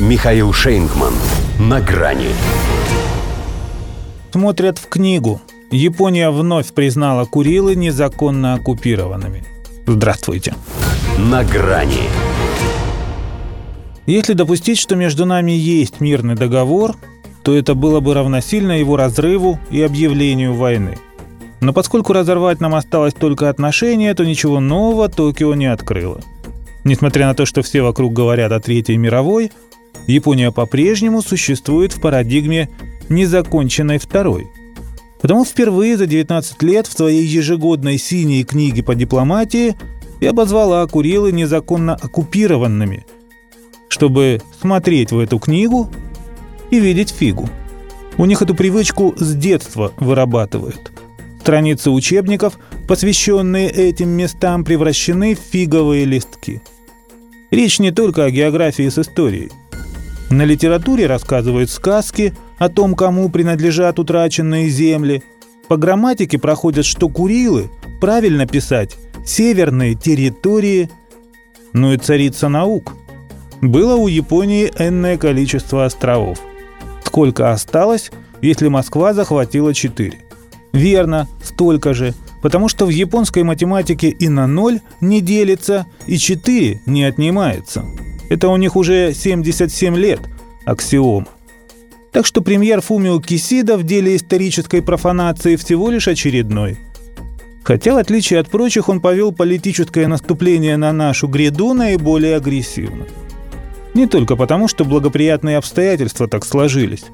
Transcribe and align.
Михаил 0.00 0.52
Шейнгман. 0.52 1.14
На 1.60 1.80
грани. 1.80 2.30
Смотрят 4.32 4.78
в 4.78 4.88
книгу. 4.88 5.40
Япония 5.70 6.30
вновь 6.30 6.72
признала 6.72 7.26
Курилы 7.26 7.76
незаконно 7.76 8.54
оккупированными. 8.54 9.44
Здравствуйте. 9.86 10.56
На 11.16 11.44
грани. 11.44 12.08
Если 14.06 14.32
допустить, 14.32 14.80
что 14.80 14.96
между 14.96 15.26
нами 15.26 15.52
есть 15.52 16.00
мирный 16.00 16.34
договор, 16.34 16.96
то 17.44 17.56
это 17.56 17.76
было 17.76 18.00
бы 18.00 18.14
равносильно 18.14 18.72
его 18.72 18.96
разрыву 18.96 19.60
и 19.70 19.80
объявлению 19.80 20.54
войны. 20.54 20.98
Но 21.60 21.72
поскольку 21.72 22.12
разорвать 22.12 22.60
нам 22.60 22.74
осталось 22.74 23.14
только 23.14 23.48
отношения, 23.48 24.12
то 24.14 24.24
ничего 24.24 24.58
нового 24.58 25.08
Токио 25.08 25.54
не 25.54 25.66
открыло. 25.66 26.20
Несмотря 26.82 27.28
на 27.28 27.34
то, 27.34 27.46
что 27.46 27.62
все 27.62 27.82
вокруг 27.82 28.12
говорят 28.12 28.50
о 28.50 28.58
Третьей 28.58 28.96
мировой, 28.96 29.52
Япония 30.06 30.52
по-прежнему 30.52 31.22
существует 31.22 31.92
в 31.92 32.00
парадигме 32.00 32.68
незаконченной 33.08 33.98
второй. 33.98 34.48
Потому 35.20 35.44
впервые 35.44 35.96
за 35.96 36.06
19 36.06 36.62
лет 36.62 36.86
в 36.86 36.92
своей 36.92 37.24
ежегодной 37.24 37.96
синей 37.96 38.44
книге 38.44 38.82
по 38.82 38.94
дипломатии 38.94 39.74
и 40.20 40.26
обозвала 40.26 40.86
Курилы 40.86 41.32
незаконно 41.32 41.94
оккупированными, 41.94 43.06
чтобы 43.88 44.42
смотреть 44.60 45.12
в 45.12 45.18
эту 45.18 45.38
книгу 45.38 45.90
и 46.70 46.78
видеть 46.78 47.10
фигу. 47.10 47.48
У 48.18 48.26
них 48.26 48.42
эту 48.42 48.54
привычку 48.54 49.14
с 49.16 49.34
детства 49.34 49.92
вырабатывают. 49.96 50.92
Страницы 51.40 51.90
учебников, 51.90 52.58
посвященные 52.86 53.68
этим 53.68 54.10
местам, 54.10 54.64
превращены 54.64 55.34
в 55.34 55.38
фиговые 55.38 56.04
листки. 56.04 56.62
Речь 57.50 57.78
не 57.78 57.90
только 57.90 58.24
о 58.24 58.30
географии 58.30 58.88
с 58.88 58.98
историей– 58.98 59.50
на 60.34 60.42
литературе 60.42 61.06
рассказывают 61.06 61.70
сказки 61.70 62.34
о 62.58 62.68
том, 62.68 62.94
кому 62.94 63.28
принадлежат 63.28 63.98
утраченные 63.98 64.68
земли. 64.68 65.22
По 65.68 65.76
грамматике 65.76 66.38
проходят, 66.38 66.84
что 66.84 67.08
Курилы 67.08 67.70
правильно 68.00 68.46
писать 68.46 68.96
«северные 69.24 69.94
территории», 69.94 70.90
ну 71.72 71.92
и 71.92 71.96
царица 71.96 72.48
наук. 72.48 72.94
Было 73.60 73.96
у 73.96 74.08
Японии 74.08 74.70
энное 74.78 75.16
количество 75.16 75.84
островов. 75.84 76.38
Сколько 77.04 77.52
осталось, 77.52 78.10
если 78.42 78.68
Москва 78.68 79.14
захватила 79.14 79.72
четыре? 79.72 80.18
Верно, 80.72 81.28
столько 81.42 81.94
же, 81.94 82.14
потому 82.42 82.68
что 82.68 82.86
в 82.86 82.90
японской 82.90 83.42
математике 83.42 84.08
и 84.08 84.28
на 84.28 84.46
ноль 84.46 84.80
не 85.00 85.20
делится, 85.20 85.86
и 86.06 86.18
четыре 86.18 86.82
не 86.84 87.04
отнимается. 87.04 87.84
Это 88.34 88.48
у 88.48 88.56
них 88.56 88.74
уже 88.74 89.14
77 89.14 89.96
лет, 89.96 90.18
аксиома. 90.64 91.28
Так 92.10 92.26
что 92.26 92.42
премьер 92.42 92.80
Фумио 92.80 93.20
Кисида 93.20 93.76
в 93.76 93.84
деле 93.84 94.16
исторической 94.16 94.82
профанации 94.82 95.54
всего 95.54 95.88
лишь 95.88 96.08
очередной. 96.08 96.76
Хотя, 97.62 97.94
в 97.94 97.96
отличие 97.96 98.40
от 98.40 98.48
прочих, 98.48 98.88
он 98.88 99.00
повел 99.00 99.30
политическое 99.30 100.08
наступление 100.08 100.76
на 100.76 100.92
нашу 100.92 101.28
гряду 101.28 101.74
наиболее 101.74 102.34
агрессивно. 102.34 103.06
Не 103.94 104.08
только 104.08 104.34
потому, 104.34 104.66
что 104.66 104.84
благоприятные 104.84 105.56
обстоятельства 105.56 106.26
так 106.26 106.44
сложились. 106.44 107.04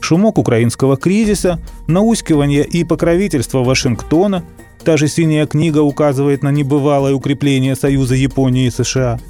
Шумок 0.00 0.38
украинского 0.38 0.96
кризиса, 0.96 1.60
наускивание 1.88 2.64
и 2.64 2.84
покровительство 2.84 3.62
Вашингтона, 3.62 4.44
та 4.82 4.96
же 4.96 5.08
«Синяя 5.08 5.46
книга» 5.46 5.80
указывает 5.80 6.42
на 6.42 6.50
небывалое 6.50 7.12
укрепление 7.12 7.76
союза 7.76 8.14
Японии 8.14 8.64
и 8.64 8.70
США. 8.70 9.20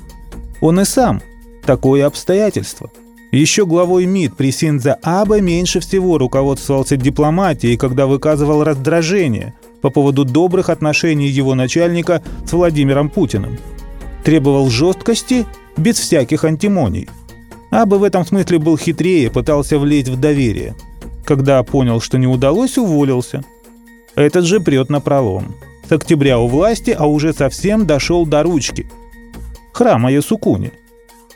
Он 0.61 0.79
и 0.79 0.85
сам 0.85 1.21
такое 1.65 2.07
обстоятельство. 2.07 2.91
Еще 3.33 3.65
главой 3.65 4.07
МИД 4.07 4.37
при 4.37 4.51
Синдзо 4.51 4.97
Абе 5.03 5.41
меньше 5.41 5.79
всего 5.79 6.19
руководствовался 6.19 6.97
дипломатией, 6.97 7.77
когда 7.77 8.07
выказывал 8.07 8.65
раздражение 8.65 9.55
по 9.81 9.91
поводу 9.91 10.25
добрых 10.25 10.69
отношений 10.69 11.29
его 11.29 11.55
начальника 11.55 12.23
с 12.45 12.53
Владимиром 12.53 13.09
Путиным. 13.09 13.59
Требовал 14.25 14.69
жесткости 14.69 15.47
без 15.77 15.99
всяких 15.99 16.45
антимоний. 16.45 17.09
Абе 17.71 17.97
в 17.97 18.03
этом 18.03 18.27
смысле 18.27 18.59
был 18.59 18.77
хитрее, 18.77 19.31
пытался 19.31 19.79
влезть 19.79 20.09
в 20.09 20.19
доверие. 20.19 20.75
Когда 21.25 21.63
понял, 21.63 22.01
что 22.01 22.19
не 22.19 22.27
удалось, 22.27 22.79
уволился. 22.79 23.45
Этот 24.17 24.45
же 24.45 24.59
прет 24.59 24.91
на 24.91 25.01
пролом. 25.01 25.55
С 25.89 25.93
октября 25.93 26.41
у 26.41 26.49
власти, 26.49 26.95
а 26.99 27.07
уже 27.07 27.33
совсем 27.33 27.87
дошел 27.87 28.27
до 28.27 28.43
ручки. 28.43 28.91
Храма 29.73 30.11
Ясукуни 30.11 30.73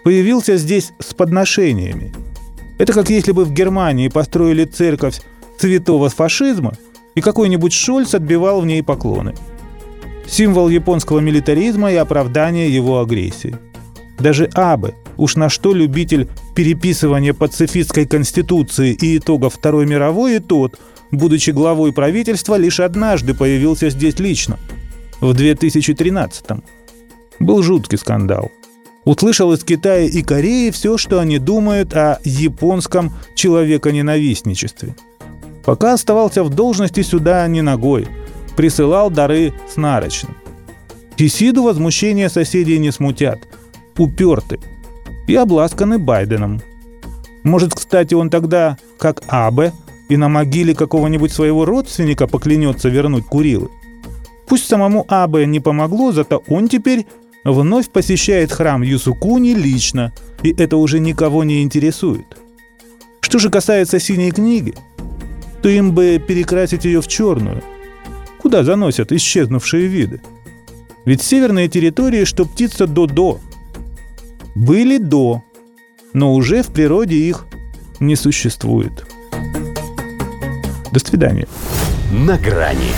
появился 0.05 0.57
здесь 0.57 0.93
с 1.01 1.15
подношениями. 1.15 2.13
Это 2.79 2.93
как 2.93 3.11
если 3.11 3.33
бы 3.33 3.45
в 3.45 3.53
Германии 3.53 4.09
построили 4.09 4.65
церковь 4.65 5.21
святого 5.59 6.09
фашизма, 6.11 6.75
и 7.15 7.21
какой-нибудь 7.21 7.73
Шольц 7.73 8.15
отбивал 8.15 8.61
в 8.61 8.67
ней 8.67 8.83
поклоны. 8.83 9.35
Символ 10.27 10.69
японского 10.69 11.21
милитаризма 11.21 11.93
и 11.93 11.97
оправдания 11.97 12.69
его 12.69 13.01
агрессии. 13.01 13.57
Даже 14.19 14.51
Абе, 14.55 14.95
уж 15.17 15.37
на 15.37 15.49
что 15.49 15.73
любитель 15.73 16.29
переписывания 16.55 17.33
пацифистской 17.33 18.07
конституции 18.07 18.93
и 18.93 19.19
итогов 19.19 19.55
Второй 19.55 19.87
мировой, 19.87 20.37
и 20.37 20.41
тот, 20.41 20.79
будучи 21.11 21.51
главой 21.51 21.93
правительства, 21.93 22.57
лишь 22.57 22.81
однажды 22.81 23.33
появился 23.35 23.91
здесь 23.91 24.19
лично, 24.19 24.59
в 25.21 25.33
2013 25.33 26.45
-м. 26.47 26.63
Был 27.39 27.63
жуткий 27.63 27.99
скандал– 27.99 28.51
услышал 29.05 29.53
из 29.53 29.65
Китая 29.65 30.07
и 30.07 30.23
Кореи 30.23 30.71
все, 30.71 30.97
что 30.99 31.21
они 31.21 31.39
думают 31.39 31.95
о 31.95 32.19
японском 32.25 33.13
человеконенавистничестве. 33.35 34.95
Пока 35.65 35.95
оставался 35.95 36.45
в 36.45 36.51
должности 36.51 37.03
сюда 37.03 37.47
не 37.47 37.63
ногой, 37.63 38.07
присылал 38.57 39.11
дары 39.11 39.53
с 39.73 39.77
нарочным. 39.77 40.37
Кисиду 41.17 41.63
возмущения 41.63 42.29
соседей 42.29 42.79
не 42.79 42.91
смутят, 42.91 43.39
уперты 43.97 44.59
и 45.27 45.35
обласканы 45.35 45.99
Байденом. 45.99 46.61
Может, 47.45 47.75
кстати, 47.75 48.15
он 48.15 48.31
тогда, 48.31 48.79
как 48.99 49.23
Абе, 49.29 49.73
и 50.09 50.17
на 50.17 50.29
могиле 50.29 50.75
какого-нибудь 50.75 51.33
своего 51.33 51.65
родственника 51.65 52.27
поклянется 52.27 52.89
вернуть 52.89 53.25
Курилы. 53.25 53.71
Пусть 54.47 54.67
самому 54.67 55.07
Абе 55.09 55.47
не 55.47 55.61
помогло, 55.61 56.13
зато 56.13 56.43
он 56.49 56.69
теперь 56.69 57.07
вновь 57.45 57.91
посещает 57.91 58.53
храм 58.53 58.83
Юсукуни 58.83 59.55
лично, 59.55 60.13
и 60.43 60.53
это 60.53 60.77
уже 60.77 60.99
никого 60.99 61.45
не 61.45 61.63
интересует. 61.63 62.27
Что 63.21 63.39
же 63.39 63.51
касается 63.51 63.99
синей 63.99 64.31
книги, 64.31 64.75
то 65.63 65.69
им 65.69 65.93
бы 65.93 66.23
перекрасить 66.27 66.85
ее 66.85 67.01
в 67.01 67.09
черную. 67.09 67.63
Куда 68.41 68.65
заносят 68.65 69.13
исчезнувшие 69.13 69.87
виды? 69.87 70.21
Ведь 71.05 71.23
северные 71.23 71.69
территории, 71.69 72.25
что 72.25 72.45
птица 72.45 72.87
до-до. 72.87 73.41
Были 74.55 74.99
до, 74.99 75.43
но 76.13 76.35
уже 76.35 76.63
в 76.63 76.69
природе 76.69 77.17
их 77.17 77.47
не 78.01 78.17
существует. 78.17 79.07
До 80.93 81.01
свидания. 81.01 81.49
На 82.13 82.39
грани 82.39 82.93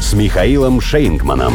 с 0.00 0.12
Михаилом 0.14 0.80
Шейнгманом. 0.80 1.54